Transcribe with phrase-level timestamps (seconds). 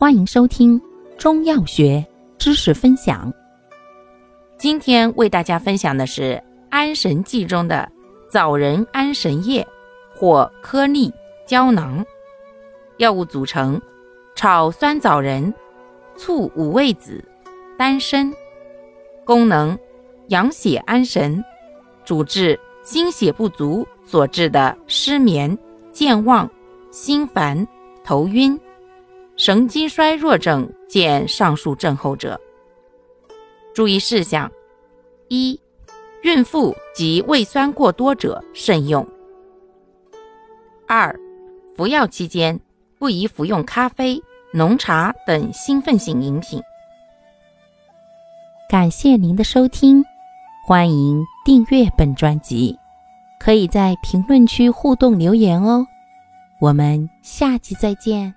[0.00, 0.80] 欢迎收听
[1.18, 2.06] 中药学
[2.38, 3.32] 知识分享。
[4.56, 6.40] 今天为大家分享的是
[6.70, 7.90] 安神剂中的
[8.30, 9.66] 枣仁安神液
[10.14, 11.12] 或颗粒
[11.48, 12.06] 胶囊。
[12.98, 13.80] 药物组成：
[14.36, 15.52] 炒酸枣仁、
[16.16, 17.20] 醋五味子、
[17.76, 18.32] 丹参。
[19.24, 19.76] 功能：
[20.28, 21.44] 养血安神，
[22.04, 25.58] 主治心血不足所致的失眠、
[25.90, 26.48] 健忘、
[26.92, 27.66] 心烦、
[28.04, 28.56] 头晕。
[29.48, 32.38] 神经衰弱症见上述症候者。
[33.74, 34.52] 注意事项：
[35.28, 35.58] 一、
[36.20, 39.02] 孕妇及胃酸过多者慎用；
[40.86, 41.18] 二、
[41.74, 42.60] 服药期间
[42.98, 44.22] 不宜服用咖啡、
[44.52, 46.60] 浓茶等兴奋性饮品。
[48.68, 50.04] 感谢您的收听，
[50.66, 52.78] 欢迎订阅本专辑，
[53.40, 55.86] 可以在评论区互动留言哦。
[56.60, 58.34] 我们下期再见。